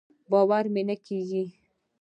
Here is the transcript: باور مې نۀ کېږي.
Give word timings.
باور 0.31 0.65
مې 0.73 0.81
نۀ 0.87 0.95
کېږي. 1.05 1.43